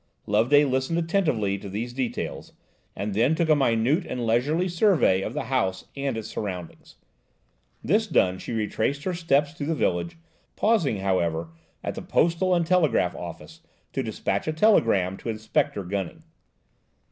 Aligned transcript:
Loveday 0.25 0.65
listened 0.65 0.97
attentively 0.97 1.59
to 1.59 1.69
these 1.69 1.93
details, 1.93 2.53
and 2.95 3.13
then 3.13 3.35
took 3.35 3.49
a 3.49 3.55
minute 3.55 4.03
and 4.07 4.25
leisurely 4.25 4.67
survey 4.67 5.21
of 5.21 5.35
the 5.35 5.43
house 5.43 5.85
and 5.95 6.17
its 6.17 6.27
surroundings. 6.27 6.95
This 7.83 8.07
done, 8.07 8.39
she 8.39 8.51
retraced 8.51 9.03
her 9.03 9.13
steps 9.13 9.53
through 9.53 9.67
the 9.67 9.75
village, 9.75 10.17
pausing, 10.55 11.01
however, 11.01 11.51
at 11.83 11.93
the 11.93 12.01
"Postal 12.01 12.55
and 12.55 12.65
Telegraph 12.65 13.15
Office" 13.15 13.59
to 13.93 14.01
dispatch 14.01 14.47
a 14.47 14.53
telegram 14.53 15.17
to 15.17 15.29
Inspector 15.29 15.83
Gunning. 15.83 16.23